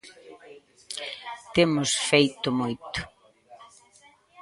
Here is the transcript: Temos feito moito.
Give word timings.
Temos 1.55 1.89
feito 2.09 2.47
moito. 2.59 2.99